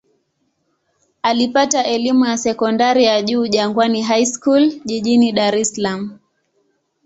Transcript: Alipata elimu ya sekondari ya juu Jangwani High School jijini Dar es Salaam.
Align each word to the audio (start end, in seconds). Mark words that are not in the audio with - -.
Alipata 1.21 1.83
elimu 1.85 2.25
ya 2.25 2.37
sekondari 2.37 3.03
ya 3.03 3.21
juu 3.21 3.47
Jangwani 3.47 4.01
High 4.01 4.25
School 4.25 4.79
jijini 4.85 5.31
Dar 5.31 5.55
es 5.55 5.71
Salaam. 5.73 6.19